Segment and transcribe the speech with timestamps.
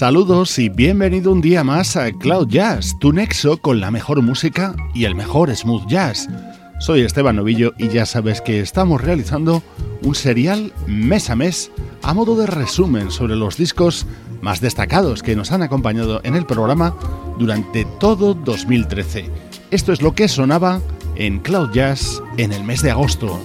[0.00, 4.74] Saludos y bienvenido un día más a Cloud Jazz, tu nexo con la mejor música
[4.94, 6.26] y el mejor smooth jazz.
[6.78, 9.62] Soy Esteban Novillo y ya sabes que estamos realizando
[10.02, 14.06] un serial mes a mes a modo de resumen sobre los discos
[14.40, 16.96] más destacados que nos han acompañado en el programa
[17.38, 19.30] durante todo 2013.
[19.70, 20.80] Esto es lo que sonaba
[21.16, 23.38] en Cloud Jazz en el mes de agosto.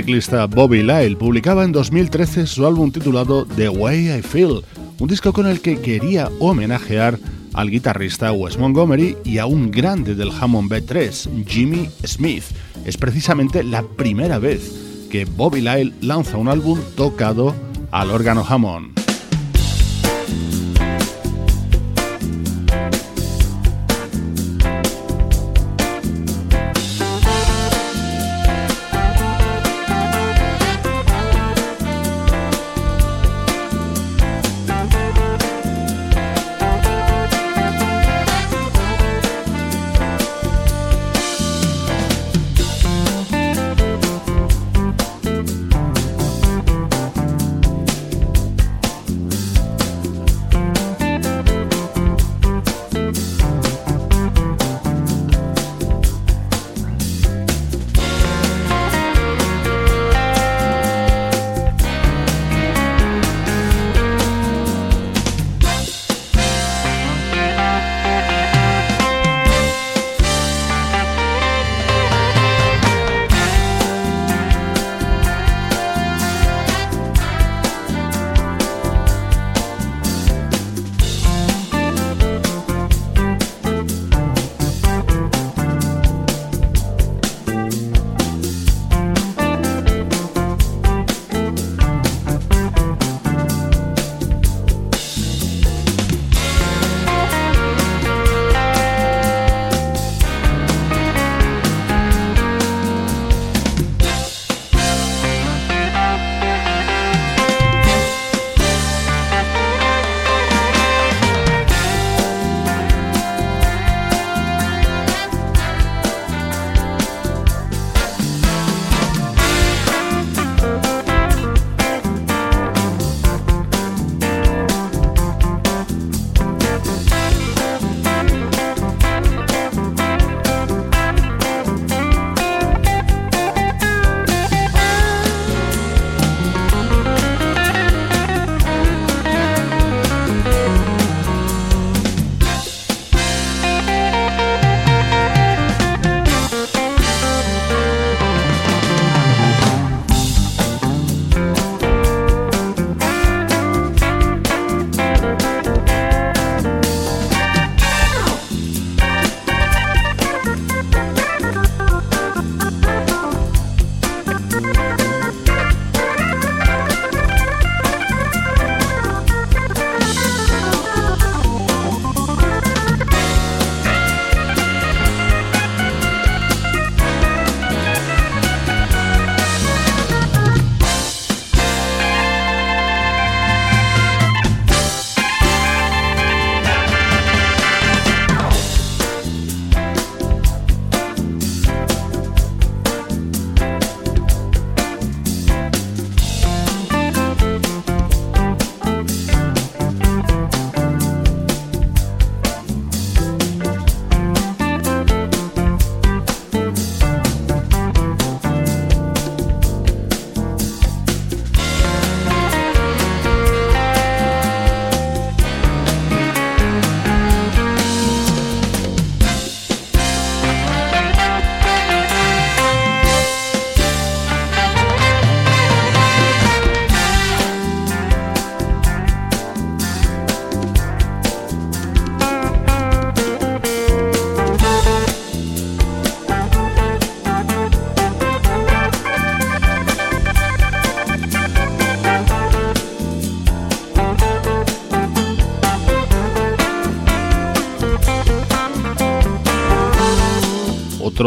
[0.00, 4.62] Teclista Bobby Lyle publicaba en 2013 su álbum titulado The Way I Feel,
[4.98, 7.18] un disco con el que quería homenajear
[7.52, 12.44] al guitarrista Wes Montgomery y a un grande del Hammond B3, Jimmy Smith.
[12.86, 17.54] Es precisamente la primera vez que Bobby Lyle lanza un álbum tocado
[17.90, 18.99] al órgano Hammond.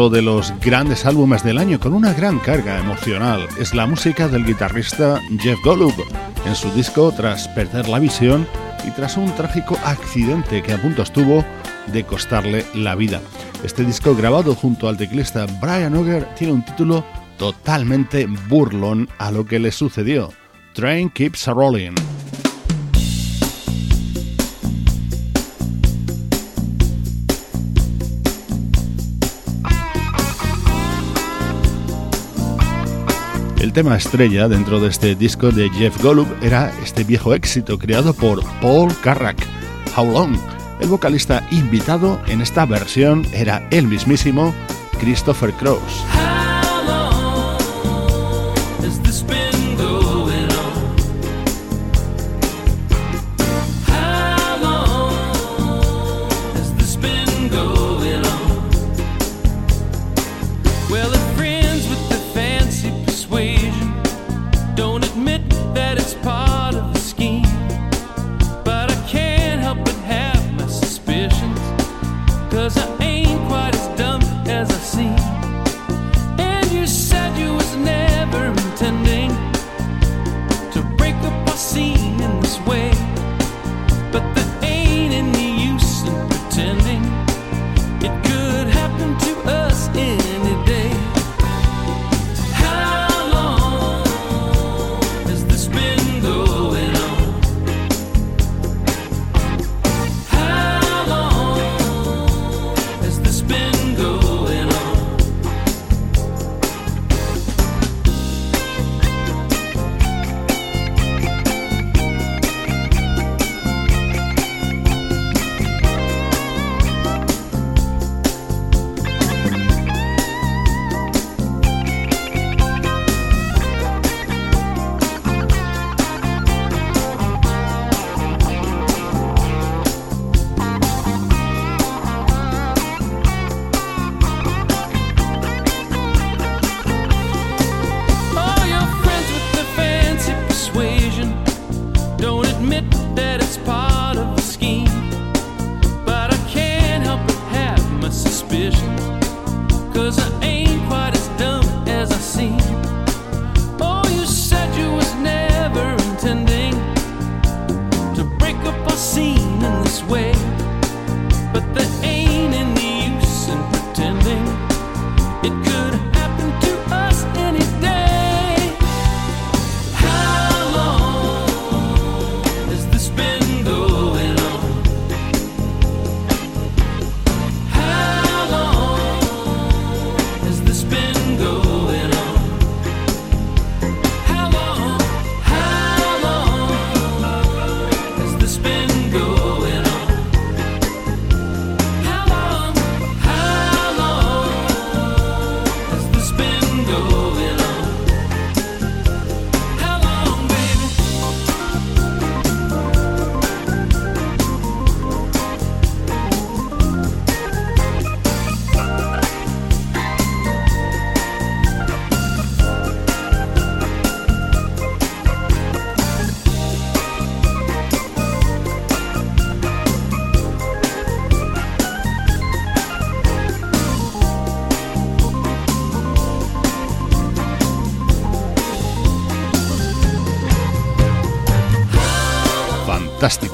[0.04, 4.28] Otro de los grandes álbumes del año con una gran carga emocional es la música
[4.28, 5.94] del guitarrista Jeff Golub
[6.44, 8.46] en su disco tras perder la visión
[8.86, 11.42] y tras un trágico accidente que a punto estuvo
[11.86, 13.22] de costarle la vida.
[13.64, 17.02] Este disco grabado junto al teclista Brian Auger tiene un título
[17.38, 20.34] totalmente burlón a lo que le sucedió.
[20.74, 21.94] Train Keeps Rolling.
[33.64, 38.12] El tema estrella dentro de este disco de Jeff Golub era este viejo éxito creado
[38.12, 39.38] por Paul Carrack,
[39.96, 40.36] How Long.
[40.80, 44.54] El vocalista invitado en esta versión era el mismísimo
[45.00, 46.23] Christopher Cross.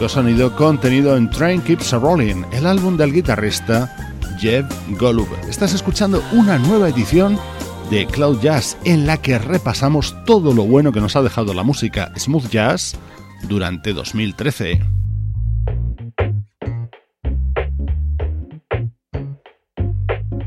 [0.08, 3.94] Sonido contenido en Train Keeps a Rolling, el álbum del guitarrista
[4.38, 4.64] Jeff
[4.98, 5.28] Golub.
[5.48, 7.38] Estás escuchando una nueva edición
[7.90, 11.62] de Cloud Jazz en la que repasamos todo lo bueno que nos ha dejado la
[11.62, 12.96] música smooth jazz
[13.48, 14.80] durante 2013.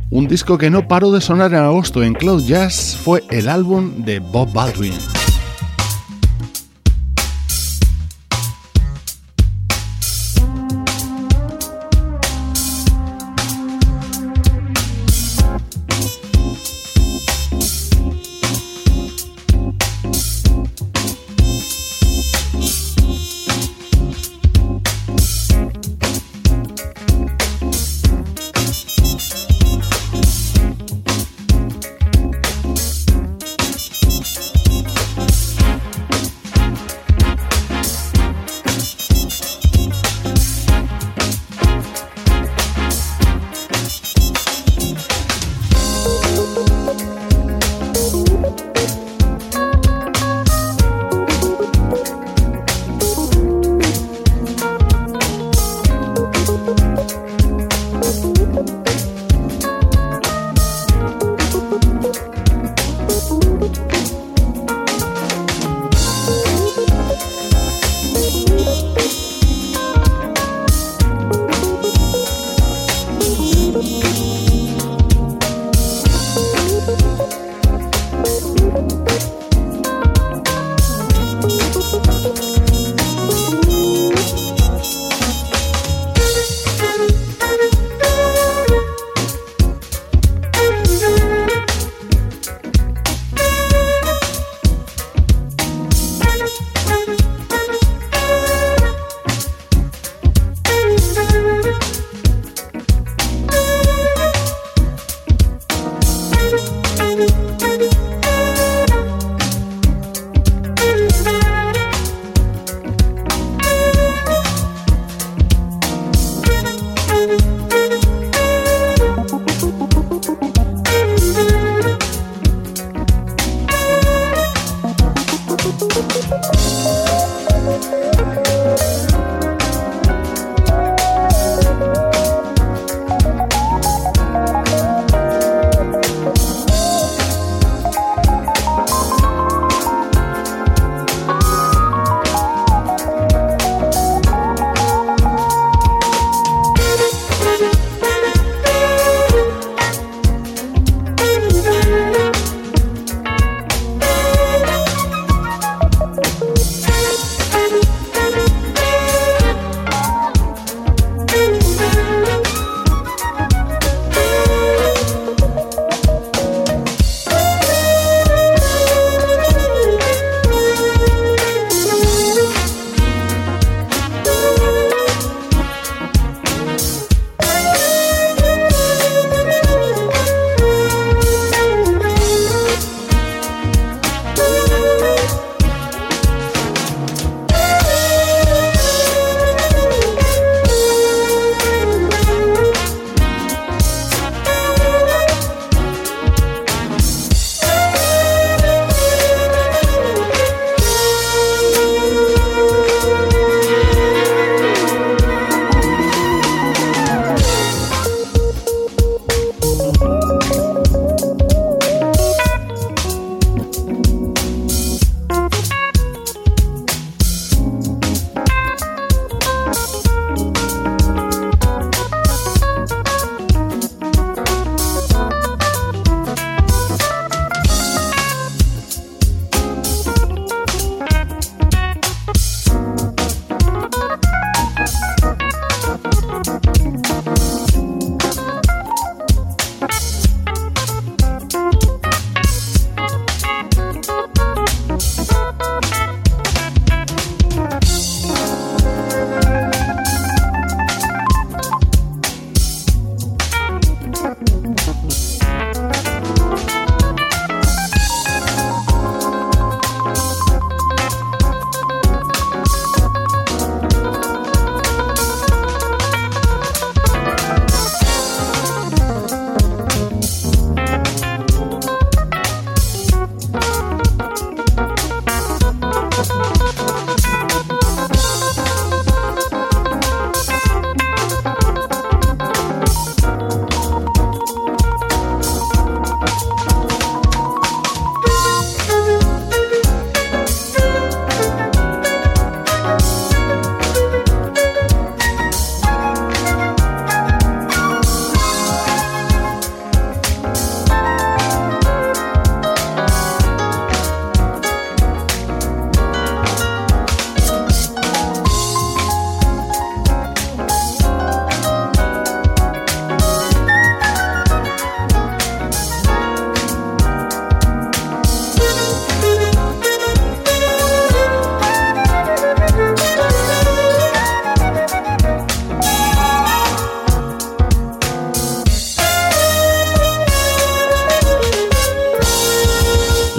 [0.10, 4.04] Un disco que no paró de sonar en agosto en Cloud Jazz fue el álbum
[4.06, 4.94] de Bob Baldwin.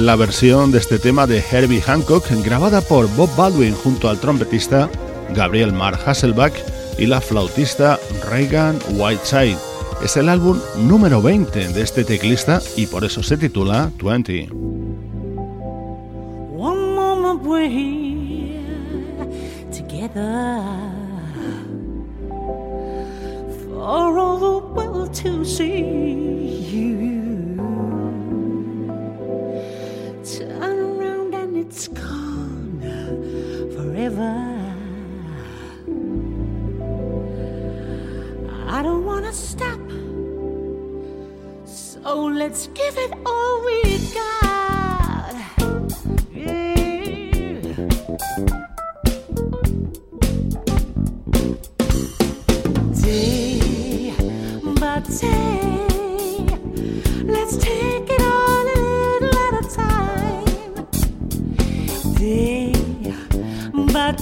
[0.04, 4.90] la versión de este tema de Herbie Hancock grabada por Bob Baldwin junto al trompetista
[5.34, 6.52] Gabriel Mar Hasselbach
[6.98, 9.56] y la flautista Reagan Whiteside.
[10.04, 14.50] Es el álbum número 20 de este teclista y por eso se titula 20.
[16.54, 18.60] One moment we're here
[19.72, 20.60] together.
[23.70, 25.80] For all the world to see
[26.70, 27.23] you.
[31.76, 32.80] it's gone
[33.74, 34.32] forever.
[38.68, 39.80] I don't wanna stop,
[41.66, 43.82] so let's give it all we
[44.14, 45.34] got.
[46.32, 46.74] Yeah.
[53.02, 53.60] day
[54.80, 55.93] by day.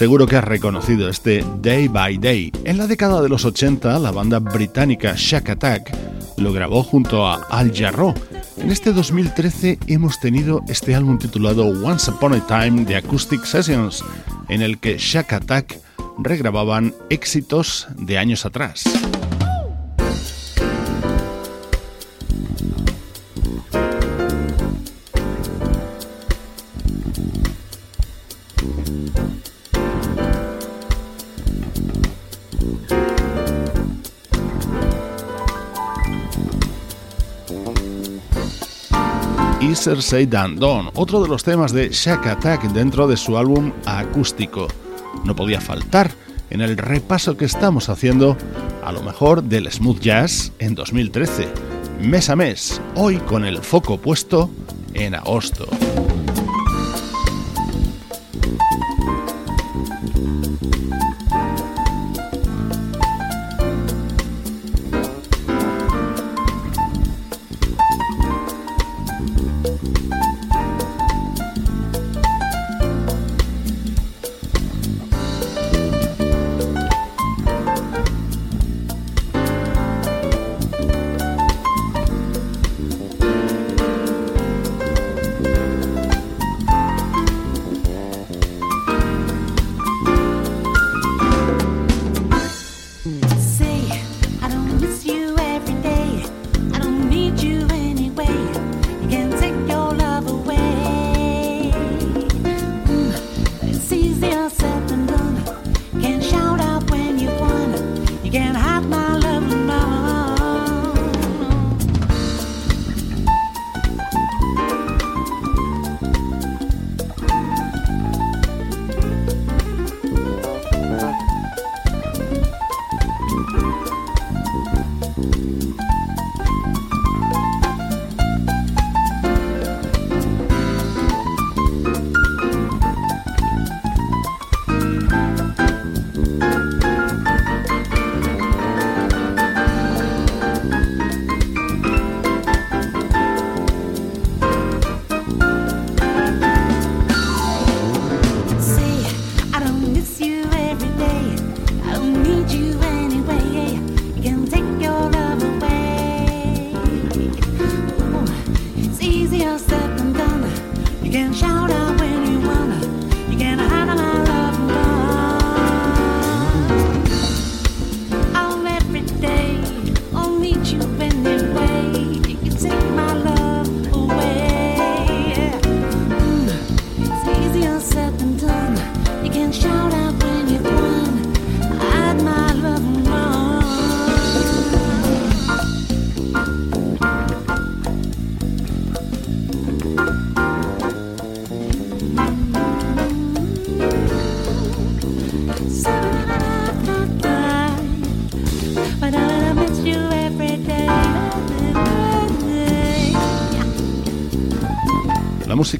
[0.00, 2.50] Seguro que has reconocido este Day by Day.
[2.64, 5.94] En la década de los 80, la banda británica Shack Attack
[6.38, 8.14] lo grabó junto a Al Jarreau.
[8.56, 14.02] En este 2013 hemos tenido este álbum titulado Once Upon a Time de Acoustic Sessions,
[14.48, 15.78] en el que Shack Attack
[16.16, 18.84] regrababan éxitos de años atrás.
[39.80, 44.68] Say Dan Don, otro de los temas de Shack Attack dentro de su álbum acústico.
[45.24, 46.10] No podía faltar
[46.50, 48.36] en el repaso que estamos haciendo
[48.84, 51.48] a lo mejor del smooth jazz en 2013,
[52.02, 54.50] mes a mes, hoy con el foco puesto
[54.92, 55.66] en agosto.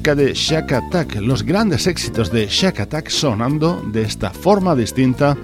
[0.01, 5.37] De Shack Attack, los grandes éxitos de Shack Attack sonando de esta forma distinta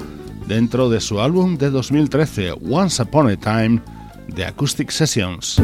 [0.47, 3.79] dentro de su álbum de 2013, Once Upon a Time,
[4.27, 5.61] de Acoustic Sessions.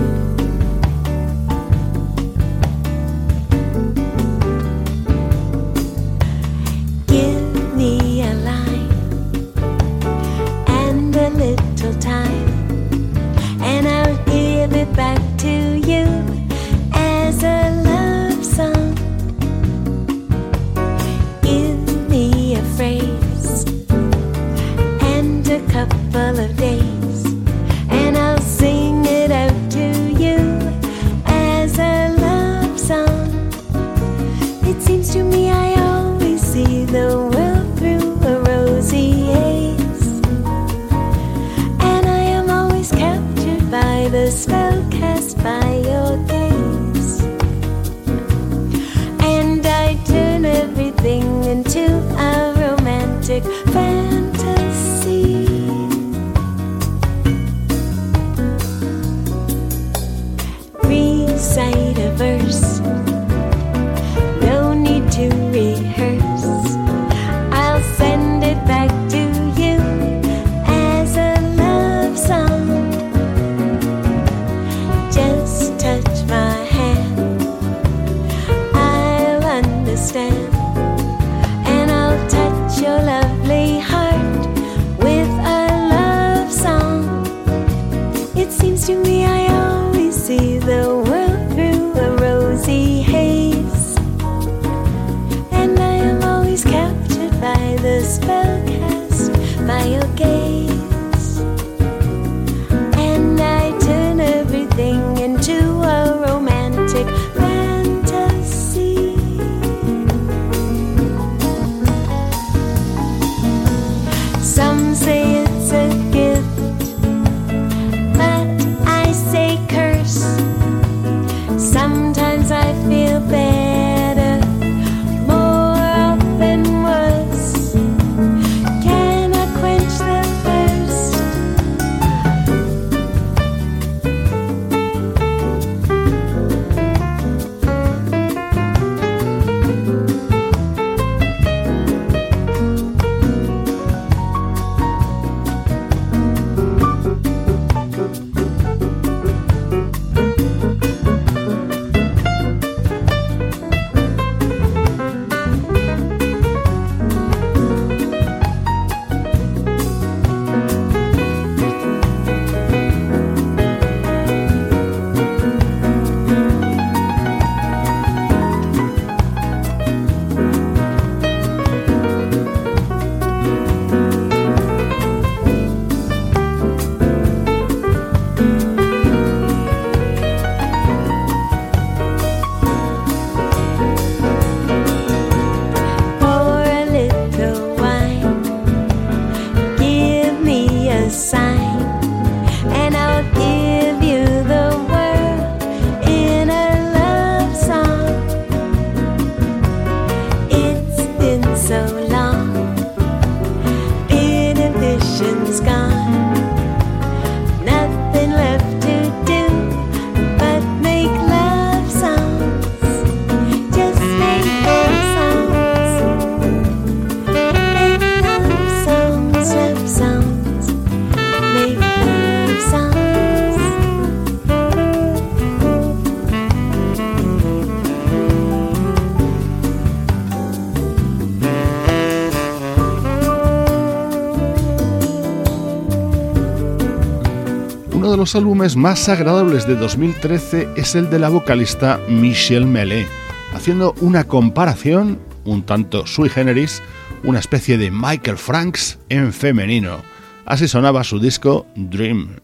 [238.23, 243.05] Los álbumes más agradables de 2013 es el de la vocalista Michelle Mellet,
[243.53, 246.81] haciendo una comparación un tanto sui generis,
[247.25, 249.97] una especie de Michael Franks en femenino.
[250.45, 252.37] Así sonaba su disco Dream.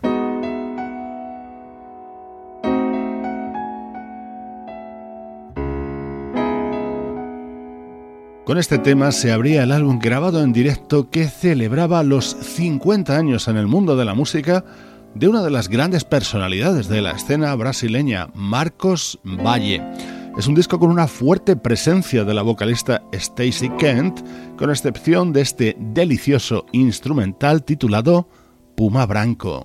[8.43, 13.47] Con este tema se abría el álbum grabado en directo que celebraba los 50 años
[13.47, 14.65] en el mundo de la música
[15.15, 19.83] de una de las grandes personalidades de la escena brasileña, Marcos Valle.
[20.37, 24.21] Es un disco con una fuerte presencia de la vocalista Stacy Kent,
[24.57, 28.29] con excepción de este delicioso instrumental titulado
[28.75, 29.63] Puma Branco.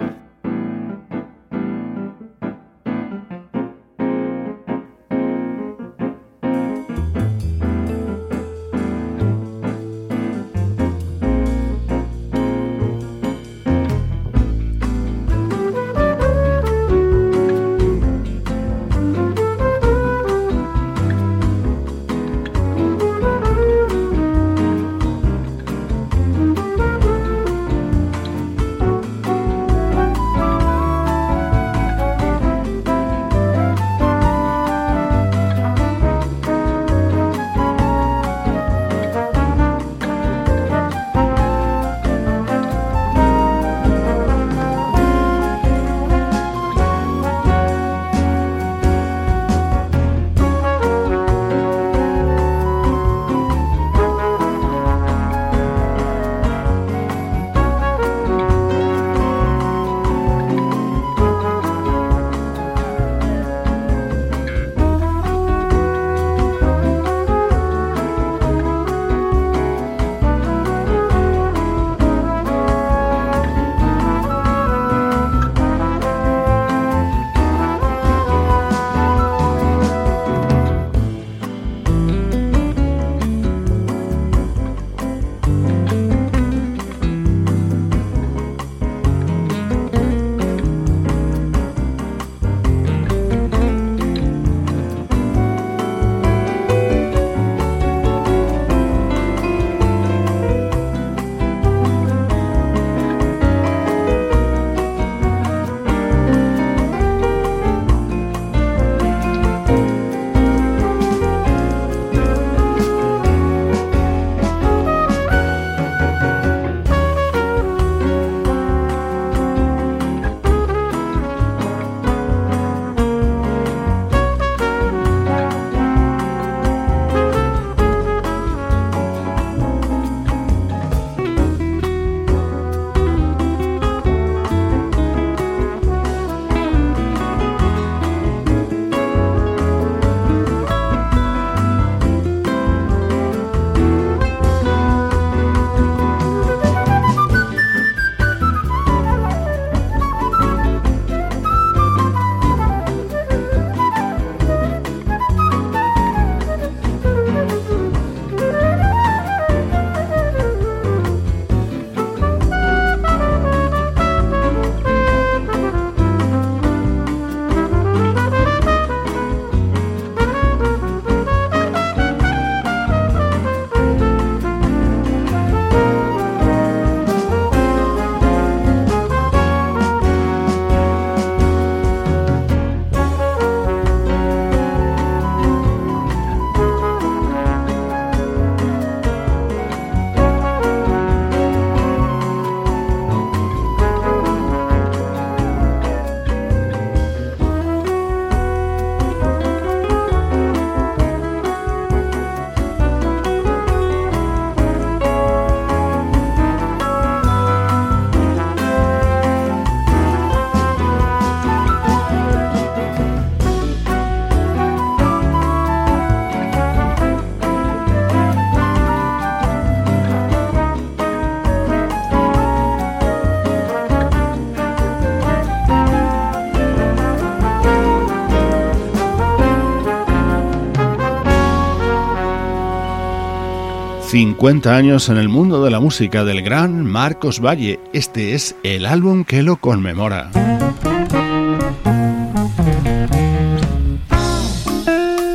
[234.34, 237.78] ...50 años en el mundo de la música del gran Marcos Valle.
[237.92, 240.30] Este es el álbum que lo conmemora.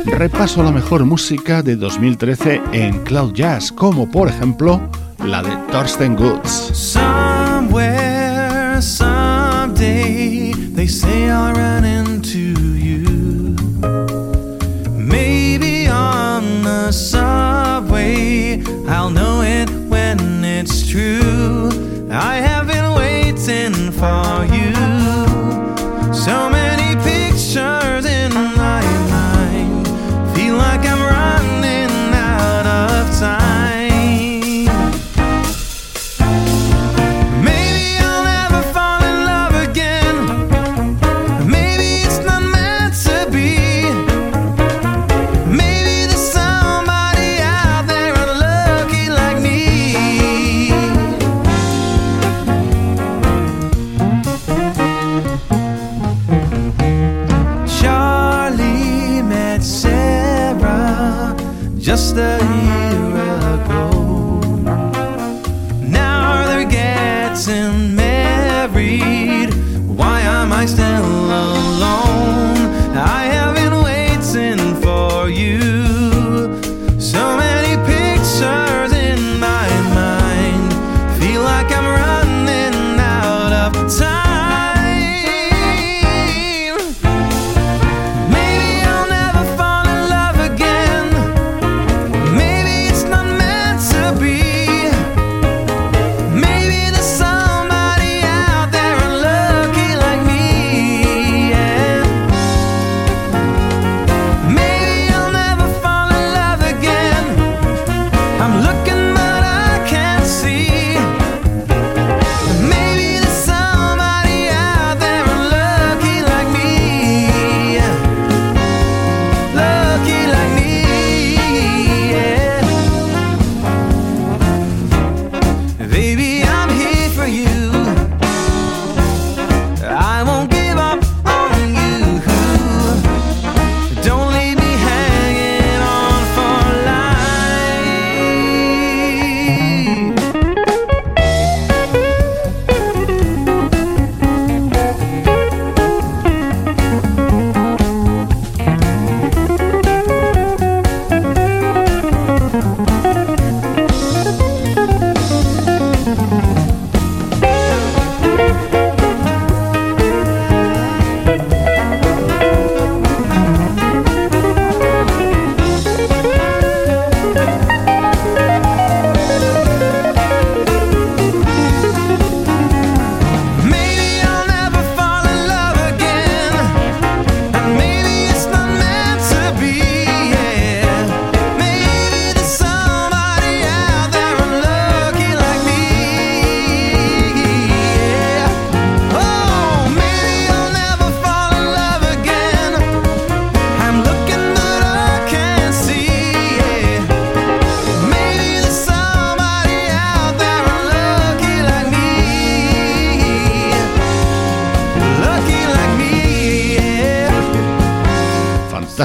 [0.04, 4.80] Repaso la mejor música de 2013 en Cloud Jazz, como por ejemplo
[5.24, 6.94] la de Thorsten Goods.
[18.10, 18.62] way.
[18.86, 21.68] I'll know it when it's true.
[22.10, 24.89] I have been waiting for you.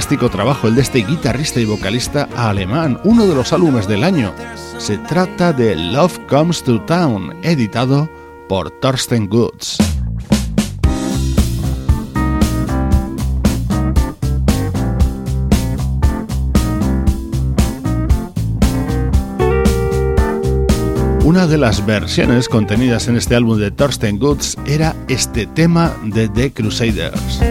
[0.08, 4.32] Trabajo el de este guitarrista y vocalista alemán, uno de los álbumes del año.
[4.78, 8.08] Se trata de Love Comes to Town, editado
[8.47, 9.78] por Thorsten Goods.
[21.24, 26.30] Una de las versiones contenidas en este álbum de Thorsten Goods era este tema de
[26.30, 27.41] The Crusaders.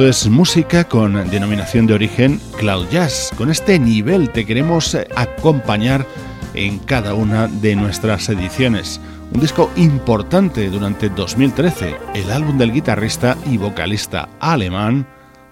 [0.00, 3.30] Esto es música con denominación de origen Cloud Jazz.
[3.36, 6.06] Con este nivel te queremos acompañar
[6.54, 8.98] en cada una de nuestras ediciones.
[9.34, 15.06] Un disco importante durante 2013, el álbum del guitarrista y vocalista alemán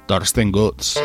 [0.07, 0.99] Thorsten Gutz.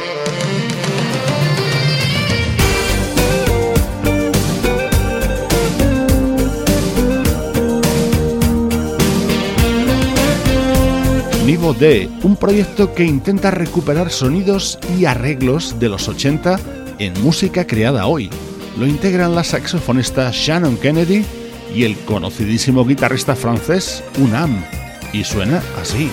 [11.63, 16.59] Nivo D, un proyecto que intenta recuperar sonidos y arreglos de los 80
[16.99, 18.29] en música creada hoy.
[18.77, 21.23] Lo integran la saxofonista Shannon Kennedy
[21.73, 24.61] y el conocidísimo guitarrista francés Unam,
[25.13, 26.09] y suena así.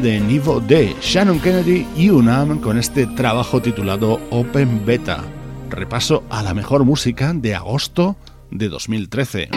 [0.00, 5.22] De Nivo D, Shannon Kennedy y UNAM con este trabajo titulado Open Beta.
[5.68, 8.16] Repaso a la mejor música de agosto
[8.50, 9.48] de 2013.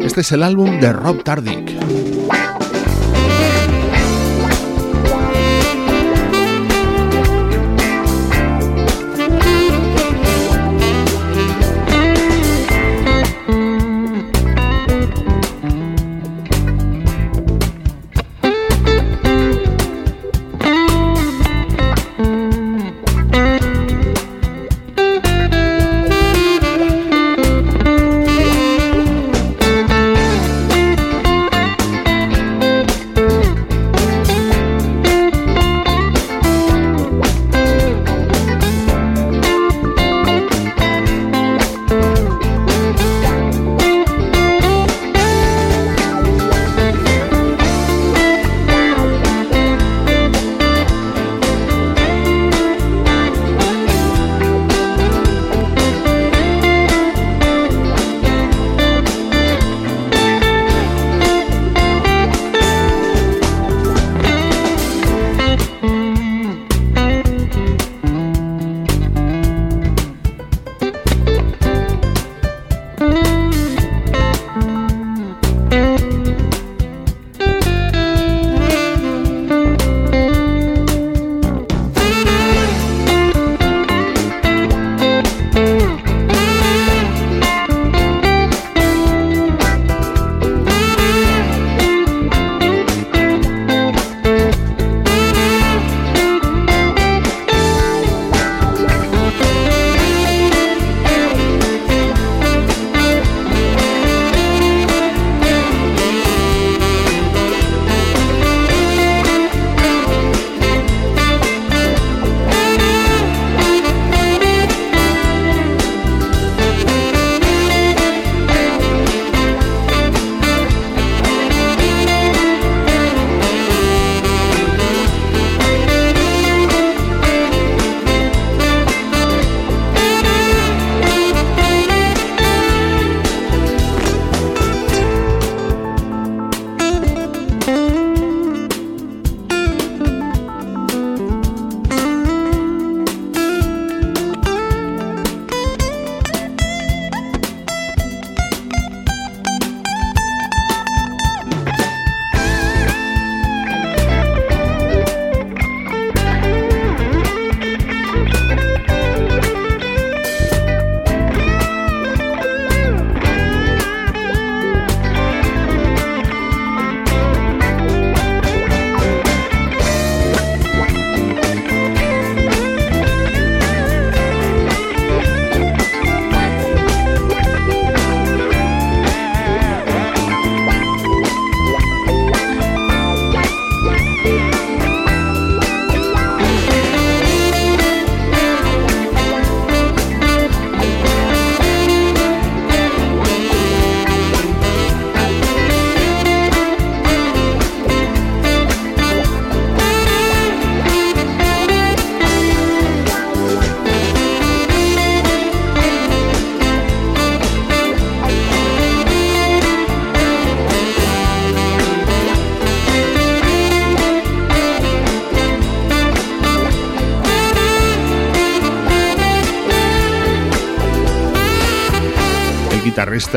[0.00, 2.03] Este es el álbum de Rob Tardick.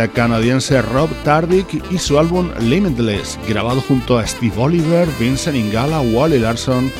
[0.06, 6.38] Canadiense Rob Tardick y su álbum Limitless, grabado junto a Steve Oliver, Vincent Ingala, Wally
[6.38, 6.92] Larson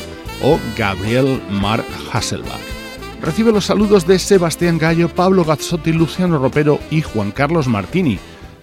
[0.42, 2.58] o Gabriel Mark Hasselbach.
[3.22, 8.18] Recibe los saludos de Sebastián Gallo, Pablo Gazzotti, Luciano Ropero y Juan Carlos Martini.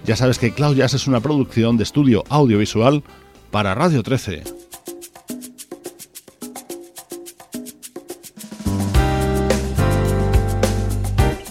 [0.06, 3.04] Ya sabes que Cloud es una producción de estudio audiovisual
[3.52, 4.55] para Radio 13.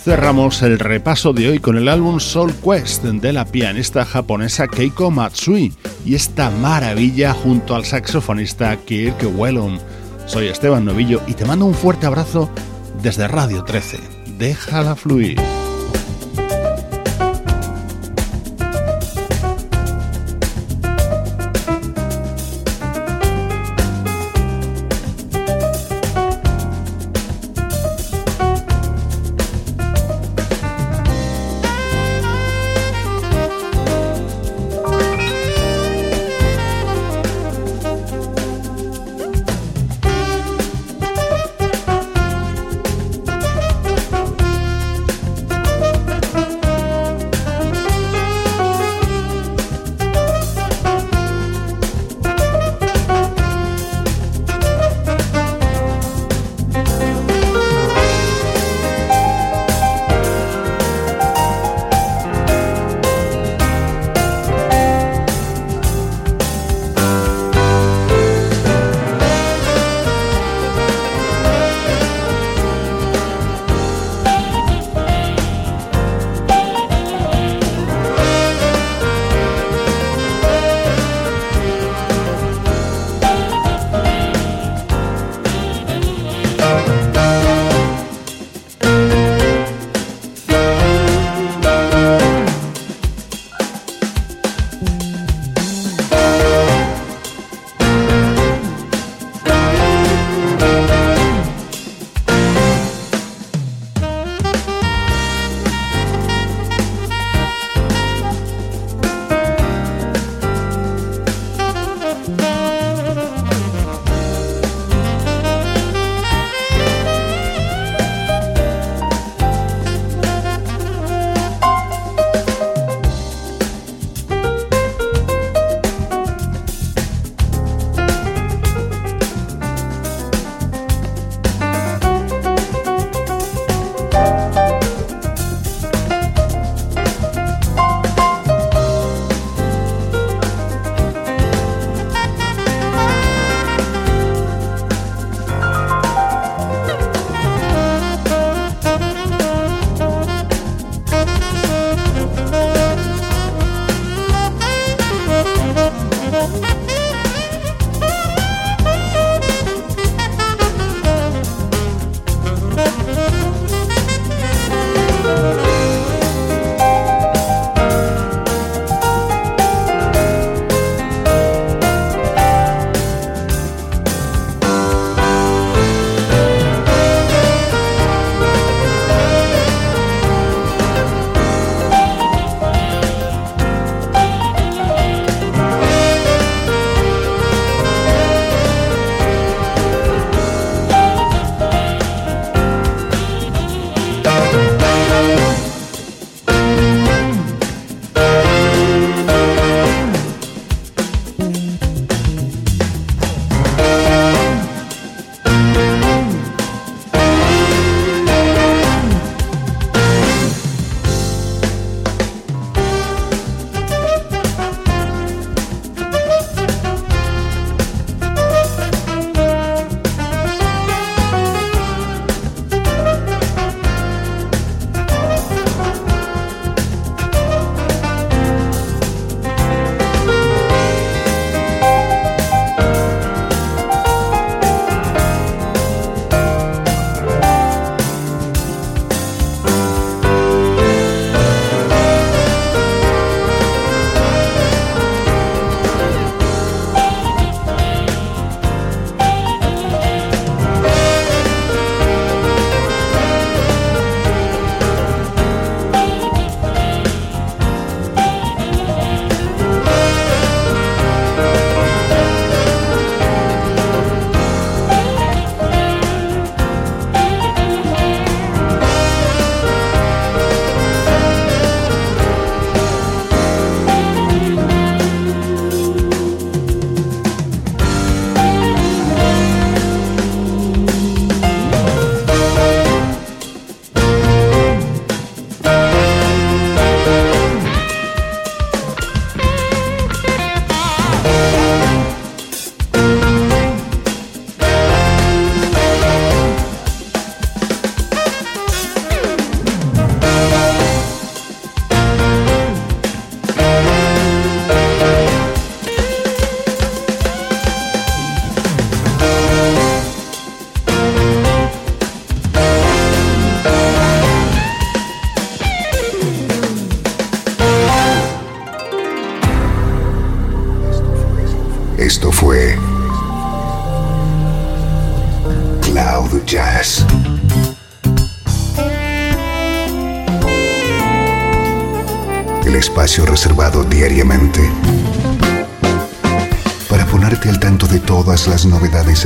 [0.04, 5.10] Cerramos el repaso de hoy con el álbum Soul Quest de la pianista japonesa Keiko
[5.10, 5.72] Matsui
[6.04, 9.80] y esta maravilla junto al saxofonista Kirk Whelan.
[10.26, 12.50] Soy Esteban Novillo y te mando un fuerte abrazo
[13.00, 13.98] desde Radio 13.
[14.36, 15.40] Déjala fluir.